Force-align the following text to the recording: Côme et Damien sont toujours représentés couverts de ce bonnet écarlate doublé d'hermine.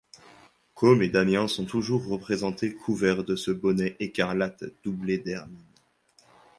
Côme 0.73 1.03
et 1.03 1.09
Damien 1.09 1.47
sont 1.47 1.65
toujours 1.65 2.03
représentés 2.07 2.73
couverts 2.73 3.23
de 3.23 3.35
ce 3.35 3.51
bonnet 3.51 3.95
écarlate 3.99 4.63
doublé 4.83 5.19
d'hermine. 5.19 5.61